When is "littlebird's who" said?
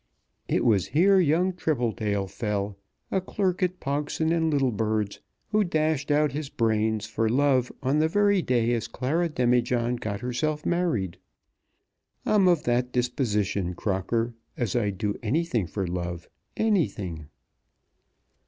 4.51-5.63